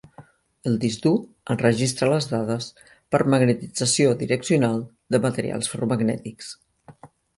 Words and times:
El 0.69 0.77
disc 0.83 1.01
dur 1.01 1.11
enregistra 1.55 2.09
les 2.13 2.27
dades 2.31 2.69
per 3.15 3.21
magnetització 3.35 4.15
direccional 4.23 4.81
de 5.17 5.21
materials 5.27 5.71
ferromagnètics. 5.75 6.51